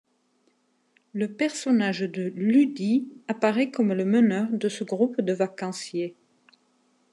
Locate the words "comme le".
3.69-4.03